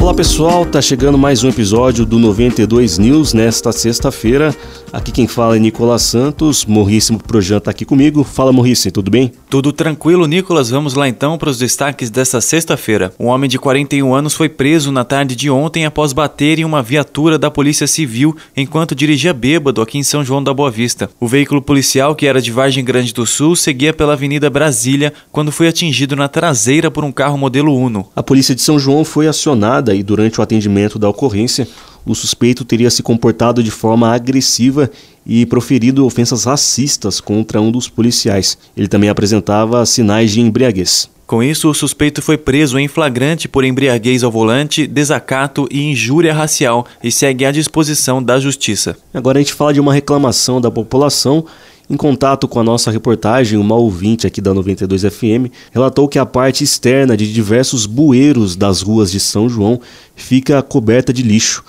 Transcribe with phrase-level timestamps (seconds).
[0.00, 4.54] Olá pessoal, tá chegando mais um episódio do 92 News nesta sexta-feira.
[4.92, 8.22] Aqui quem fala é Nicolas Santos, Morríssimo Projan tá aqui comigo.
[8.22, 9.32] Fala Morríssimo, tudo bem?
[9.50, 10.70] Tudo tranquilo, Nicolas.
[10.70, 13.12] Vamos lá então para os destaques desta sexta-feira.
[13.18, 16.82] Um homem de 41 anos foi preso na tarde de ontem após bater em uma
[16.82, 21.10] viatura da Polícia Civil enquanto dirigia bêbado aqui em São João da Boa Vista.
[21.20, 25.52] O veículo policial, que era de Vargem Grande do Sul, seguia pela Avenida Brasília quando
[25.52, 28.08] foi atingido na traseira por um carro modelo Uno.
[28.14, 31.68] A polícia de São João foi acionada e durante o atendimento da ocorrência,
[32.04, 34.90] o suspeito teria se comportado de forma agressiva
[35.26, 38.56] e proferido ofensas racistas contra um dos policiais.
[38.76, 41.10] Ele também apresentava sinais de embriaguez.
[41.26, 46.32] Com isso, o suspeito foi preso em flagrante por embriaguez ao volante, desacato e injúria
[46.32, 48.96] racial e segue à disposição da Justiça.
[49.12, 51.44] Agora a gente fala de uma reclamação da população.
[51.90, 56.26] Em contato com a nossa reportagem, uma ouvinte aqui da 92 FM relatou que a
[56.26, 59.80] parte externa de diversos bueiros das ruas de São João
[60.14, 61.64] fica coberta de lixo.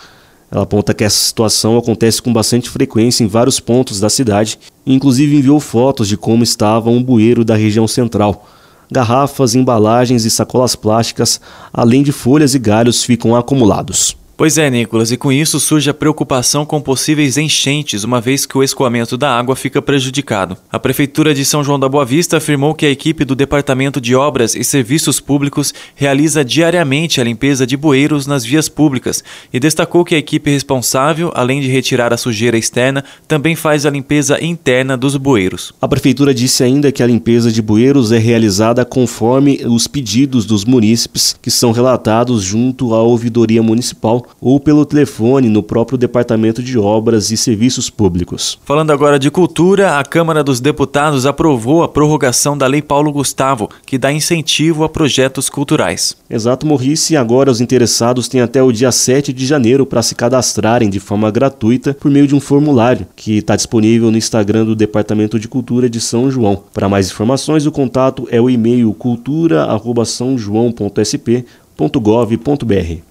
[0.52, 4.94] Ela aponta que essa situação acontece com bastante frequência em vários pontos da cidade e
[4.94, 8.46] inclusive enviou fotos de como estava um bueiro da região central.
[8.92, 11.40] Garrafas, embalagens e sacolas plásticas,
[11.72, 14.19] além de folhas e galhos, ficam acumulados.
[14.40, 18.58] Pois é, Nicolas, e com isso surge a preocupação com possíveis enchentes, uma vez que
[18.58, 20.56] o escoamento da água fica prejudicado.
[20.72, 24.16] A Prefeitura de São João da Boa Vista afirmou que a equipe do Departamento de
[24.16, 30.06] Obras e Serviços Públicos realiza diariamente a limpeza de bueiros nas vias públicas e destacou
[30.06, 34.96] que a equipe responsável, além de retirar a sujeira externa, também faz a limpeza interna
[34.96, 35.74] dos bueiros.
[35.82, 40.64] A Prefeitura disse ainda que a limpeza de bueiros é realizada conforme os pedidos dos
[40.64, 46.78] munícipes que são relatados junto à Ouvidoria Municipal ou pelo telefone no próprio Departamento de
[46.78, 48.60] Obras e Serviços Públicos.
[48.64, 53.70] Falando agora de cultura, a Câmara dos Deputados aprovou a prorrogação da Lei Paulo Gustavo,
[53.86, 56.16] que dá incentivo a projetos culturais.
[56.30, 60.16] Exato, Morrice, e agora os interessados têm até o dia 7 de janeiro para se
[60.16, 64.76] cadastrarem de forma gratuita por meio de um formulário que está disponível no Instagram do
[64.76, 66.64] Departamento de Cultura de São João.
[66.74, 68.94] Para mais informações, o contato é o e-mail